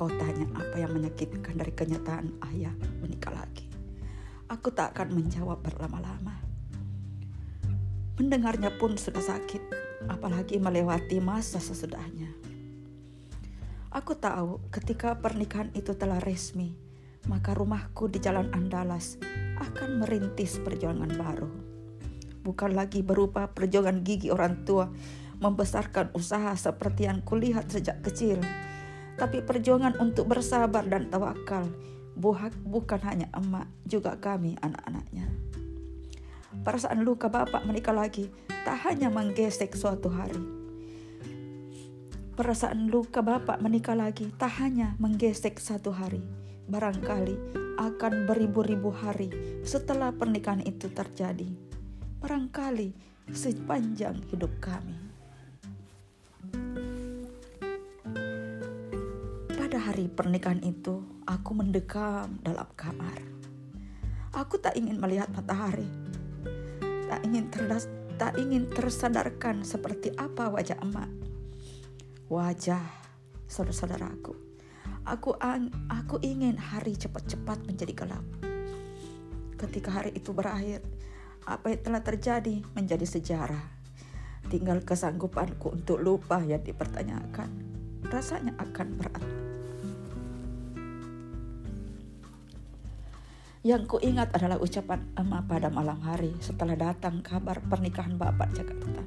Kau 0.00 0.08
tanya 0.08 0.48
apa 0.56 0.80
yang 0.80 0.96
menyakitkan 0.96 1.60
dari 1.60 1.76
kenyataan 1.76 2.32
ayah 2.48 2.72
menikah 3.04 3.36
lagi. 3.36 3.68
Aku 4.48 4.72
tak 4.72 4.96
akan 4.96 5.12
menjawab 5.12 5.60
berlama-lama. 5.60 6.40
Mendengarnya 8.16 8.72
pun 8.80 8.96
sudah 8.96 9.20
sakit, 9.20 9.60
apalagi 10.08 10.56
melewati 10.56 11.20
masa 11.20 11.60
sesudahnya. 11.60 12.32
Aku 13.92 14.16
tahu 14.16 14.64
ketika 14.72 15.20
pernikahan 15.20 15.68
itu 15.76 15.92
telah 15.92 16.16
resmi, 16.24 16.80
maka 17.28 17.52
rumahku 17.52 18.08
di 18.08 18.24
Jalan 18.24 18.56
Andalas 18.56 19.20
akan 19.60 20.00
merintis 20.00 20.56
perjuangan 20.64 21.12
baru. 21.12 21.52
Bukan 22.40 22.72
lagi 22.72 23.04
berupa 23.04 23.52
perjuangan 23.52 24.00
gigi 24.00 24.32
orang 24.32 24.64
tua 24.64 24.88
membesarkan 25.44 26.16
usaha 26.16 26.56
seperti 26.56 27.04
yang 27.04 27.20
kulihat 27.20 27.68
sejak 27.68 28.00
kecil, 28.00 28.40
tapi 29.20 29.44
perjuangan 29.44 30.00
untuk 30.00 30.32
bersabar 30.32 30.80
dan 30.88 31.12
tawakal 31.12 31.68
bukan 32.64 33.00
hanya 33.04 33.28
emak, 33.32 33.68
juga 33.88 34.16
kami 34.16 34.56
anak-anaknya. 34.60 35.28
Perasaan 36.60 37.04
luka 37.04 37.32
bapak 37.32 37.64
menikah 37.64 37.96
lagi 37.96 38.28
tak 38.64 38.80
hanya 38.88 39.08
menggesek 39.08 39.72
suatu 39.72 40.12
hari. 40.12 40.40
Perasaan 42.36 42.88
luka 42.88 43.20
bapak 43.20 43.60
menikah 43.60 43.96
lagi 43.96 44.32
tak 44.36 44.56
hanya 44.60 44.96
menggesek 44.96 45.60
satu 45.60 45.92
hari. 45.92 46.20
Barangkali 46.68 47.36
akan 47.76 48.24
beribu-ribu 48.24 48.88
hari 48.92 49.28
setelah 49.64 50.12
pernikahan 50.12 50.64
itu 50.64 50.88
terjadi. 50.92 51.48
Barangkali 52.20 52.92
sepanjang 53.32 54.20
hidup 54.32 54.52
kami. 54.60 55.09
Hari 59.90 60.06
pernikahan 60.06 60.62
itu, 60.62 61.02
aku 61.26 61.50
mendekam 61.50 62.38
dalam 62.46 62.70
kamar. 62.78 63.18
Aku 64.30 64.62
tak 64.62 64.78
ingin 64.78 65.02
melihat 65.02 65.26
matahari. 65.34 65.90
Tak 67.10 67.26
ingin 67.26 67.50
terdas, 67.50 67.90
tak 68.14 68.38
ingin 68.38 68.70
tersadarkan 68.70 69.66
seperti 69.66 70.14
apa 70.14 70.46
wajah 70.46 70.78
emak. 70.78 71.10
Wajah 72.30 72.86
saudara-saudaraku. 73.50 74.30
Aku 75.10 75.34
aku 75.90 76.22
ingin 76.22 76.54
hari 76.54 76.94
cepat-cepat 76.94 77.66
menjadi 77.66 77.90
gelap. 77.90 78.22
Ketika 79.58 79.90
hari 79.90 80.14
itu 80.14 80.30
berakhir, 80.30 80.86
apa 81.50 81.66
yang 81.74 81.82
telah 81.82 82.02
terjadi 82.06 82.62
menjadi 82.78 83.10
sejarah. 83.10 83.66
Tinggal 84.54 84.86
kesanggupanku 84.86 85.74
untuk 85.74 85.98
lupa 85.98 86.38
yang 86.46 86.62
dipertanyakan. 86.62 87.50
Rasanya 88.06 88.54
akan 88.54 88.88
berat. 88.94 89.49
Yang 93.60 93.92
kuingat 93.92 94.32
adalah 94.32 94.56
ucapan 94.56 95.04
emak 95.20 95.44
pada 95.44 95.68
malam 95.68 96.00
hari 96.00 96.32
setelah 96.40 96.72
datang 96.80 97.20
kabar 97.20 97.60
pernikahan 97.60 98.16
bapak 98.16 98.56
Jakarta. 98.56 99.04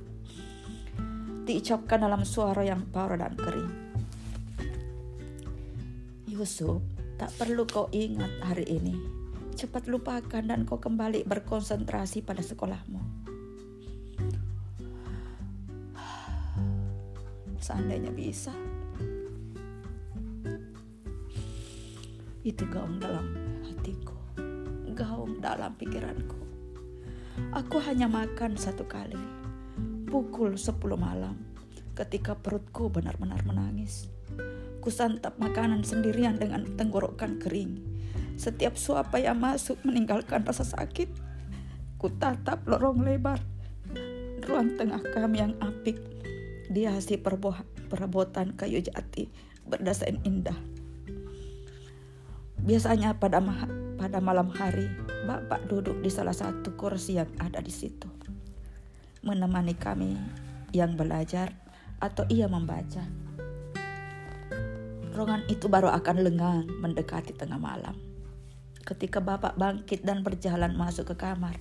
Diucapkan 1.49 2.05
dalam 2.05 2.21
suara 2.21 2.61
yang 2.61 2.85
parah 2.93 3.17
dan 3.17 3.33
kering. 3.33 3.73
Yusuf, 6.29 6.85
tak 7.17 7.33
perlu 7.33 7.65
kau 7.65 7.89
ingat 7.89 8.29
hari 8.45 8.69
ini. 8.69 8.93
Cepat 9.57 9.89
lupakan 9.89 10.45
dan 10.45 10.69
kau 10.69 10.77
kembali 10.77 11.25
berkonsentrasi 11.25 12.21
pada 12.21 12.45
sekolahmu. 12.45 13.01
Seandainya 17.57 18.13
bisa. 18.13 18.53
Itu 22.45 22.69
gaung 22.69 23.01
dalam 23.01 23.42
gaung 24.93 25.41
dalam 25.41 25.73
pikiranku. 25.75 26.37
Aku 27.53 27.81
hanya 27.81 28.05
makan 28.05 28.53
satu 28.53 28.85
kali, 28.85 29.17
pukul 30.05 30.53
10 30.53 30.77
malam, 30.97 31.33
ketika 31.97 32.37
perutku 32.37 32.93
benar-benar 32.93 33.41
menangis. 33.45 34.09
Kusantap 34.85 35.41
makanan 35.41 35.81
sendirian 35.81 36.37
dengan 36.37 36.65
tenggorokan 36.77 37.41
kering. 37.41 37.81
Setiap 38.37 38.77
suapa 38.77 39.17
yang 39.17 39.41
masuk 39.41 39.81
meninggalkan 39.81 40.45
rasa 40.45 40.65
sakit. 40.65 41.09
Ku 41.97 42.11
tatap 42.13 42.67
lorong 42.69 43.01
lebar, 43.01 43.39
ruang 44.45 44.75
tengah 44.75 44.99
kami 45.15 45.39
yang 45.39 45.55
apik, 45.63 45.97
dihiasi 46.67 47.15
perabotan 47.89 48.53
kayu 48.59 48.83
jati 48.83 49.31
berdesain 49.63 50.19
indah. 50.27 50.57
Biasanya 52.63 53.15
pada 53.19 53.39
pada 54.03 54.19
malam 54.19 54.51
hari, 54.51 54.91
Bapak 55.23 55.71
duduk 55.71 56.03
di 56.03 56.11
salah 56.11 56.35
satu 56.35 56.75
kursi 56.75 57.15
yang 57.15 57.31
ada 57.39 57.63
di 57.63 57.71
situ. 57.71 58.11
Menemani 59.23 59.79
kami 59.79 60.19
yang 60.75 60.99
belajar 60.99 61.55
atau 62.03 62.27
ia 62.27 62.51
membaca. 62.51 62.99
Ruangan 65.15 65.47
itu 65.47 65.71
baru 65.71 65.87
akan 65.87 66.19
lengang 66.19 66.67
mendekati 66.83 67.31
tengah 67.31 67.55
malam. 67.55 67.95
Ketika 68.83 69.23
Bapak 69.23 69.55
bangkit 69.55 70.03
dan 70.03 70.19
berjalan 70.19 70.75
masuk 70.75 71.15
ke 71.15 71.23
kamar, 71.23 71.55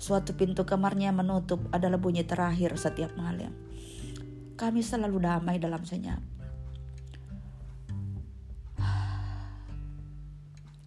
suatu 0.00 0.32
pintu 0.32 0.64
kamarnya 0.64 1.12
menutup 1.12 1.60
adalah 1.76 2.00
bunyi 2.00 2.24
terakhir 2.24 2.72
setiap 2.80 3.12
malam. 3.20 3.52
Kami 4.56 4.80
selalu 4.80 5.20
damai 5.20 5.60
dalam 5.60 5.84
senyap. 5.84 6.24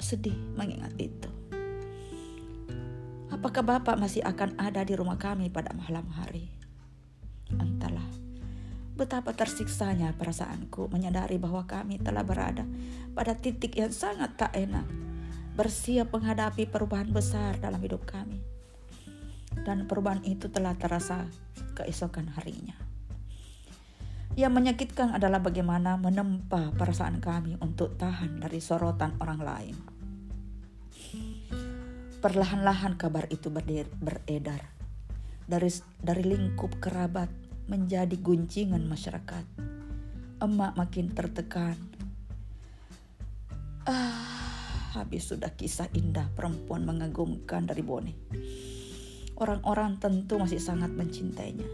Sedih 0.08 0.40
mengingat 0.56 0.96
itu. 0.96 1.28
Apakah 3.28 3.60
Bapak 3.60 4.00
masih 4.00 4.24
akan 4.24 4.56
ada 4.56 4.88
di 4.88 4.96
rumah 4.96 5.20
kami 5.20 5.52
pada 5.52 5.76
malam 5.76 6.08
hari? 6.16 6.48
Entahlah, 7.52 8.08
betapa 8.96 9.36
tersiksanya 9.36 10.16
perasaanku 10.16 10.88
menyadari 10.88 11.36
bahwa 11.36 11.68
kami 11.68 12.00
telah 12.00 12.24
berada 12.24 12.64
pada 13.12 13.36
titik 13.36 13.76
yang 13.76 13.92
sangat 13.92 14.40
tak 14.40 14.56
enak, 14.56 14.88
bersiap 15.60 16.08
menghadapi 16.16 16.72
perubahan 16.72 17.12
besar 17.12 17.60
dalam 17.60 17.84
hidup 17.84 18.08
kami. 18.08 18.40
Dan 19.60 19.92
perubahan 19.92 20.24
itu 20.24 20.48
telah 20.48 20.72
terasa 20.80 21.28
keesokan 21.76 22.32
harinya. 22.40 22.80
Yang 24.40 24.54
menyakitkan 24.56 25.18
adalah 25.18 25.44
bagaimana 25.44 26.00
menempa 26.00 26.72
perasaan 26.80 27.20
kami 27.20 27.60
untuk 27.60 28.00
tahan 28.00 28.40
dari 28.40 28.62
sorotan 28.62 29.18
orang 29.20 29.42
lain. 29.42 29.97
Perlahan-lahan 32.18 32.98
kabar 32.98 33.30
itu 33.30 33.54
beredar 33.54 34.74
dari 35.46 35.70
dari 36.02 36.24
lingkup 36.26 36.82
kerabat 36.82 37.30
menjadi 37.70 38.18
guncingan 38.18 38.90
masyarakat. 38.90 39.46
Emak 40.42 40.74
makin 40.74 41.14
tertekan. 41.14 41.78
Ah, 43.86 44.98
habis 44.98 45.30
sudah 45.30 45.54
kisah 45.54 45.94
indah 45.94 46.26
perempuan 46.34 46.90
mengagumkan 46.90 47.70
dari 47.70 47.86
Bone. 47.86 48.14
Orang-orang 49.38 50.02
tentu 50.02 50.42
masih 50.42 50.58
sangat 50.58 50.90
mencintainya. 50.90 51.70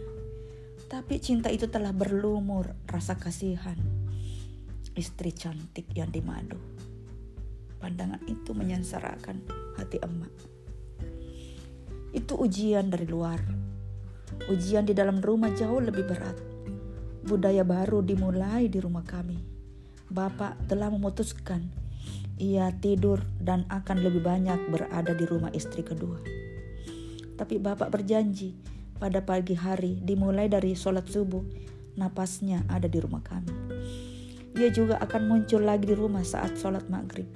Tapi 0.92 1.24
cinta 1.24 1.48
itu 1.48 1.72
telah 1.72 1.96
berlumur 1.96 2.76
rasa 2.84 3.16
kasihan. 3.16 3.80
Istri 4.92 5.32
cantik 5.32 5.88
yang 5.96 6.12
dimadu. 6.12 6.73
Pandangan 7.84 8.24
itu 8.24 8.56
menyengsarakan 8.56 9.44
hati 9.76 10.00
emak. 10.00 10.32
Itu 12.16 12.40
ujian 12.40 12.88
dari 12.88 13.04
luar. 13.04 13.36
Ujian 14.48 14.88
di 14.88 14.96
dalam 14.96 15.20
rumah 15.20 15.52
jauh 15.52 15.84
lebih 15.84 16.08
berat. 16.08 16.32
Budaya 17.28 17.60
baru 17.60 18.00
dimulai 18.00 18.72
di 18.72 18.80
rumah 18.80 19.04
kami. 19.04 19.36
Bapak 20.08 20.64
telah 20.64 20.88
memutuskan 20.88 21.68
ia 22.40 22.72
tidur 22.72 23.20
dan 23.36 23.68
akan 23.68 24.00
lebih 24.00 24.24
banyak 24.24 24.64
berada 24.72 25.12
di 25.12 25.28
rumah 25.28 25.52
istri 25.52 25.84
kedua. 25.84 26.24
Tapi 27.36 27.60
bapak 27.60 27.92
berjanji 27.92 28.56
pada 28.96 29.20
pagi 29.20 29.60
hari 29.60 30.00
dimulai 30.00 30.48
dari 30.48 30.72
sholat 30.72 31.04
subuh, 31.04 31.44
napasnya 32.00 32.64
ada 32.64 32.88
di 32.88 32.96
rumah 32.96 33.20
kami. 33.20 33.52
Ia 34.56 34.72
juga 34.72 34.96
akan 35.04 35.28
muncul 35.28 35.68
lagi 35.68 35.92
di 35.92 35.92
rumah 35.92 36.24
saat 36.24 36.56
sholat 36.56 36.88
maghrib 36.88 37.28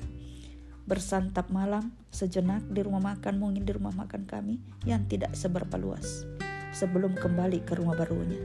bersantap 0.88 1.53
malam 1.53 1.92
sejenak 2.09 2.64
di 2.72 2.81
rumah 2.81 3.12
makan 3.12 3.37
mungkin 3.37 3.68
di 3.68 3.77
rumah 3.77 3.92
makan 3.92 4.24
kami 4.24 4.57
yang 4.88 5.05
tidak 5.05 5.37
seberapa 5.37 5.77
luas 5.77 6.24
sebelum 6.72 7.12
kembali 7.12 7.61
ke 7.61 7.77
rumah 7.77 7.92
barunya. 7.92 8.40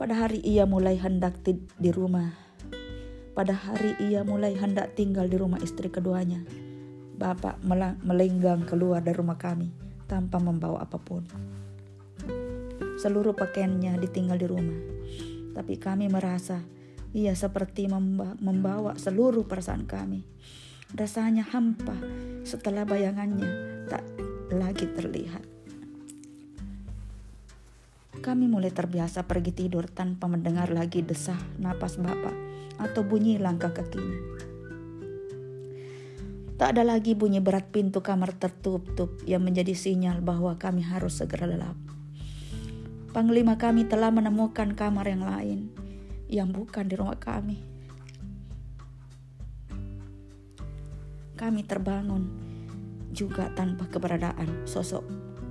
Pada 0.00 0.16
hari 0.16 0.40
ia 0.44 0.64
mulai 0.64 0.96
hendak 0.96 1.40
di 1.44 1.90
rumah. 1.92 2.32
Pada 3.36 3.52
hari 3.52 3.92
ia 4.00 4.24
mulai 4.24 4.56
hendak 4.56 4.96
tinggal 4.96 5.28
di 5.28 5.36
rumah 5.36 5.60
istri 5.60 5.92
keduanya. 5.92 6.40
Bapak 7.16 7.60
melenggang 8.00 8.64
keluar 8.64 9.04
dari 9.04 9.16
rumah 9.16 9.36
kami 9.36 9.72
tanpa 10.08 10.40
membawa 10.40 10.84
apa 10.84 10.96
pun. 10.96 11.24
Seluruh 12.96 13.36
pakaiannya 13.36 14.00
ditinggal 14.00 14.40
di 14.40 14.48
rumah. 14.48 14.80
Tapi 15.56 15.80
kami 15.80 16.12
merasa 16.12 16.75
ia 17.16 17.32
seperti 17.32 17.88
membawa 18.44 18.92
seluruh 19.00 19.48
perasaan 19.48 19.88
kami. 19.88 20.20
Rasanya 20.92 21.48
hampa 21.48 21.96
setelah 22.44 22.84
bayangannya 22.84 23.48
tak 23.88 24.04
lagi 24.52 24.84
terlihat. 24.92 25.40
Kami 28.20 28.44
mulai 28.52 28.68
terbiasa 28.68 29.24
pergi 29.24 29.56
tidur 29.56 29.88
tanpa 29.88 30.28
mendengar 30.28 30.68
lagi 30.68 31.00
desah 31.00 31.40
napas 31.56 31.96
bapak 31.96 32.36
atau 32.76 33.00
bunyi 33.00 33.40
langkah 33.40 33.72
kakinya. 33.72 34.36
Tak 36.60 36.76
ada 36.76 36.84
lagi 36.84 37.16
bunyi 37.16 37.40
berat 37.40 37.68
pintu 37.72 38.04
kamar 38.04 38.36
tertutup 38.36 39.24
yang 39.24 39.44
menjadi 39.44 39.72
sinyal 39.72 40.20
bahwa 40.20 40.56
kami 40.60 40.84
harus 40.84 41.20
segera 41.20 41.48
lelap. 41.48 41.76
Panglima 43.16 43.56
kami 43.56 43.88
telah 43.88 44.12
menemukan 44.12 44.76
kamar 44.76 45.08
yang 45.08 45.24
lain 45.24 45.85
yang 46.26 46.50
bukan 46.50 46.86
di 46.90 46.94
rumah 46.98 47.18
kami. 47.18 47.58
Kami 51.36 51.60
terbangun 51.68 52.22
juga 53.12 53.52
tanpa 53.52 53.86
keberadaan 53.88 54.64
sosok 54.64 55.04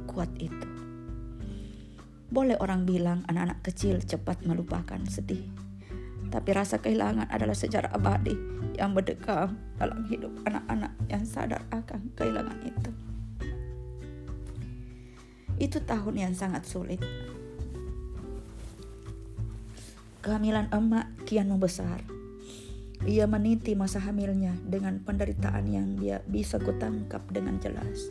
kuat 0.10 0.30
itu. 0.42 0.68
Boleh 2.30 2.58
orang 2.58 2.84
bilang 2.84 3.22
anak-anak 3.30 3.62
kecil 3.64 4.02
cepat 4.02 4.44
melupakan 4.44 5.00
sedih, 5.08 5.46
tapi 6.34 6.50
rasa 6.52 6.82
kehilangan 6.82 7.30
adalah 7.30 7.54
sejarah 7.54 7.94
abadi 7.94 8.34
yang 8.76 8.92
berdekam 8.92 9.56
dalam 9.80 10.04
hidup 10.10 10.34
anak-anak 10.44 10.92
yang 11.08 11.24
sadar 11.24 11.64
akan 11.72 12.12
kehilangan 12.18 12.60
itu. 12.66 12.92
Itu 15.56 15.80
tahun 15.86 16.16
yang 16.20 16.34
sangat 16.36 16.68
sulit 16.68 17.00
Kehamilan 20.26 20.74
emak 20.74 21.22
kian 21.30 21.54
membesar. 21.54 22.02
Ia 23.06 23.30
meniti 23.30 23.78
masa 23.78 24.02
hamilnya 24.02 24.58
dengan 24.66 24.98
penderitaan 24.98 25.70
yang 25.70 26.02
dia 26.02 26.26
bisa 26.26 26.58
kutangkap 26.58 27.22
dengan 27.30 27.62
jelas. 27.62 28.10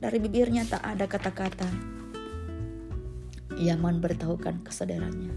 Dari 0.00 0.16
bibirnya 0.16 0.64
tak 0.64 0.80
ada 0.80 1.04
kata-kata. 1.04 1.68
Ia 3.60 3.76
memberitahukan 3.76 4.64
kesadarannya. 4.64 5.36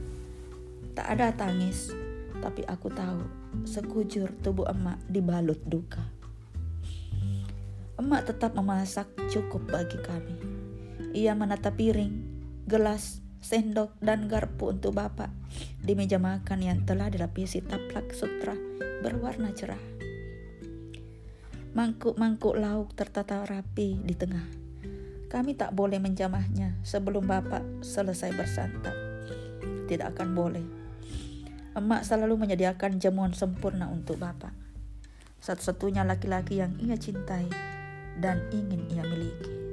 Tak 0.95 1.08
ada 1.12 1.36
tangis, 1.36 1.91
tapi 2.39 2.63
aku 2.63 2.88
tahu 2.88 3.19
sekujur 3.67 4.32
tubuh 4.39 4.71
emak 4.71 5.03
dibalut 5.12 5.60
duka. 5.67 5.99
Emak 7.99 8.32
tetap 8.32 8.55
memasak 8.55 9.12
cukup 9.27 9.67
bagi 9.67 9.99
kami. 9.99 10.39
Ia 11.12 11.36
menata 11.36 11.75
piring, 11.75 12.15
gelas, 12.71 13.19
sendok 13.39 13.95
dan 14.04 14.28
garpu 14.28 14.71
untuk 14.75 14.95
bapak 14.95 15.32
di 15.80 15.95
meja 15.95 16.19
makan 16.19 16.60
yang 16.60 16.80
telah 16.84 17.08
dilapisi 17.08 17.63
taplak 17.63 18.12
sutra 18.12 18.54
berwarna 18.99 19.56
cerah. 19.56 19.80
Mangkuk-mangkuk 21.69 22.58
lauk 22.60 22.91
tertata 22.97 23.45
rapi 23.47 24.02
di 24.02 24.17
tengah. 24.17 24.43
Kami 25.30 25.54
tak 25.54 25.78
boleh 25.78 26.02
menjamahnya 26.02 26.82
sebelum 26.82 27.30
bapak 27.30 27.86
selesai 27.86 28.34
bersantap. 28.34 28.97
Tidak 29.86 30.06
akan 30.17 30.30
boleh. 30.34 30.65
Emak 31.78 32.02
selalu 32.02 32.41
menyediakan 32.41 32.97
jamuan 32.97 33.38
sempurna 33.38 33.86
untuk 33.93 34.17
bapak. 34.17 34.52
Satu-satunya 35.39 36.02
laki-laki 36.04 36.60
yang 36.60 36.73
ia 36.82 36.97
cintai 36.97 37.45
dan 38.17 38.41
ingin 38.49 38.89
ia 38.89 39.06
miliki. 39.06 39.68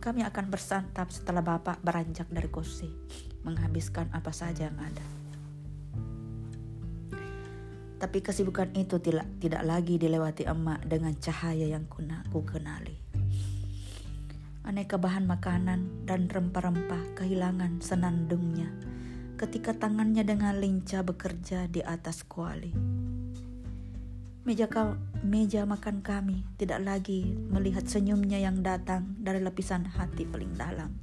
Kami 0.00 0.24
akan 0.24 0.48
bersantap 0.48 1.12
setelah 1.12 1.44
Bapak 1.44 1.84
beranjak 1.84 2.24
dari 2.32 2.48
kursi, 2.48 2.88
menghabiskan 3.44 4.08
apa 4.16 4.32
saja 4.32 4.72
yang 4.72 4.80
ada. 4.80 5.06
Tapi 8.00 8.24
kesibukan 8.24 8.72
itu 8.72 8.96
tidak, 8.96 9.28
tidak 9.44 9.60
lagi 9.60 10.00
dilewati 10.00 10.48
emak 10.48 10.88
dengan 10.88 11.12
cahaya 11.20 11.68
yang 11.68 11.84
kuna, 11.84 12.24
ku 12.32 12.40
kenali. 12.40 12.96
Aneka 14.64 14.96
bahan 14.96 15.28
makanan 15.28 16.08
dan 16.08 16.32
rempah-rempah 16.32 17.20
kehilangan 17.20 17.84
senandungnya 17.84 18.72
ketika 19.36 19.76
tangannya 19.76 20.24
dengan 20.24 20.56
lincah 20.56 21.04
bekerja 21.04 21.68
di 21.68 21.84
atas 21.84 22.24
kuali. 22.24 22.72
Meja, 24.40 24.72
kau, 24.72 24.96
meja 25.20 25.68
makan 25.68 26.00
kami 26.00 26.48
tidak 26.56 26.80
lagi 26.80 27.36
melihat 27.52 27.84
senyumnya 27.84 28.40
yang 28.40 28.64
datang 28.64 29.12
dari 29.20 29.36
lapisan 29.36 29.84
hati 29.84 30.24
paling 30.24 30.56
dalam. 30.56 30.96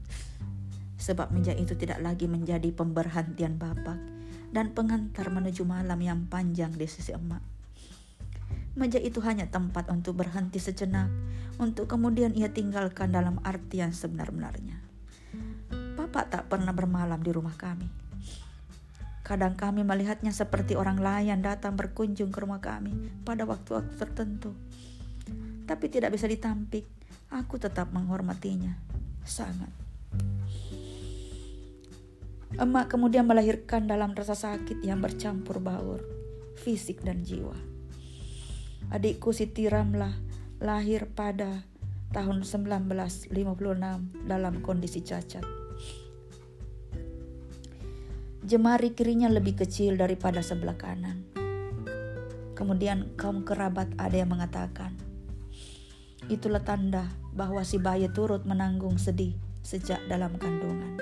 Sebab 0.98 1.30
meja 1.30 1.54
itu 1.54 1.78
tidak 1.78 2.02
lagi 2.02 2.26
menjadi 2.26 2.74
pemberhentian 2.74 3.62
bapak 3.62 4.02
dan 4.50 4.74
pengantar 4.74 5.30
menuju 5.30 5.62
malam 5.70 6.02
yang 6.02 6.26
panjang 6.26 6.74
di 6.74 6.90
sisi 6.90 7.14
emak. 7.14 7.46
Meja 8.74 8.98
itu 8.98 9.22
hanya 9.22 9.46
tempat 9.54 9.86
untuk 9.94 10.18
berhenti 10.18 10.58
sejenak, 10.58 11.14
untuk 11.62 11.86
kemudian 11.86 12.34
ia 12.34 12.50
tinggalkan 12.50 13.14
dalam 13.14 13.38
arti 13.46 13.86
yang 13.86 13.94
sebenar-benarnya. 13.94 14.82
Bapak 15.94 16.34
tak 16.34 16.50
pernah 16.50 16.74
bermalam 16.74 17.22
di 17.22 17.30
rumah 17.30 17.54
kami. 17.54 18.07
Kadang 19.28 19.60
kami 19.60 19.84
melihatnya 19.84 20.32
seperti 20.32 20.80
orang 20.80 21.04
lain 21.04 21.44
datang 21.44 21.76
berkunjung 21.76 22.32
ke 22.32 22.40
rumah 22.40 22.64
kami 22.64 22.96
pada 23.28 23.44
waktu-waktu 23.44 23.92
tertentu. 24.00 24.56
Tapi 25.68 25.92
tidak 25.92 26.16
bisa 26.16 26.32
ditampik, 26.32 26.88
aku 27.28 27.60
tetap 27.60 27.92
menghormatinya. 27.92 28.80
Sangat. 29.28 29.68
Emak 32.56 32.88
kemudian 32.88 33.28
melahirkan 33.28 33.84
dalam 33.84 34.16
rasa 34.16 34.32
sakit 34.32 34.80
yang 34.80 35.04
bercampur 35.04 35.60
baur, 35.60 36.00
fisik 36.64 37.04
dan 37.04 37.28
jiwa. 37.28 37.60
Adikku 38.96 39.36
Siti 39.36 39.68
Ramlah 39.68 40.16
lahir 40.64 41.12
pada 41.12 41.68
tahun 42.16 42.48
1956 42.48 43.36
dalam 44.24 44.64
kondisi 44.64 45.04
cacat. 45.04 45.67
Jemari 48.48 48.96
kirinya 48.96 49.28
lebih 49.28 49.60
kecil 49.60 50.00
daripada 50.00 50.40
sebelah 50.40 50.80
kanan. 50.80 51.28
Kemudian 52.56 53.12
kaum 53.20 53.44
kerabat 53.44 53.92
ada 54.00 54.24
yang 54.24 54.32
mengatakan, 54.32 54.96
itulah 56.32 56.64
tanda 56.64 57.12
bahwa 57.36 57.68
si 57.68 57.76
bayi 57.76 58.08
turut 58.08 58.48
menanggung 58.48 58.96
sedih 58.96 59.36
sejak 59.68 60.00
dalam 60.08 60.40
kandungan. 60.40 60.96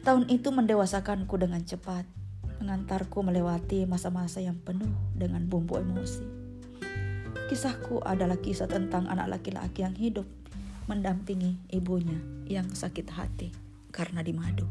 Tahun 0.00 0.24
itu 0.32 0.48
mendewasakanku 0.48 1.36
dengan 1.36 1.60
cepat, 1.60 2.08
mengantarku 2.64 3.20
melewati 3.20 3.84
masa-masa 3.84 4.40
yang 4.40 4.56
penuh 4.64 4.96
dengan 5.12 5.44
bumbu 5.44 5.76
emosi. 5.76 6.24
Kisahku 7.52 8.00
adalah 8.00 8.40
kisah 8.40 8.64
tentang 8.64 9.12
anak 9.12 9.28
laki-laki 9.28 9.84
yang 9.84 9.92
hidup 9.92 10.24
mendampingi 10.88 11.68
ibunya 11.68 12.16
yang 12.48 12.64
sakit 12.72 13.12
hati 13.12 13.69
karena 13.90 14.22
dimadu. 14.22 14.66